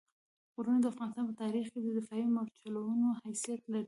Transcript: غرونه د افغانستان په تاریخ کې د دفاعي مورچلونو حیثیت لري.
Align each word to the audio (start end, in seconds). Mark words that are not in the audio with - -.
غرونه 0.53 0.79
د 0.81 0.85
افغانستان 0.93 1.25
په 1.29 1.35
تاریخ 1.43 1.65
کې 1.73 1.79
د 1.81 1.87
دفاعي 1.97 2.25
مورچلونو 2.35 3.07
حیثیت 3.23 3.61
لري. 3.73 3.79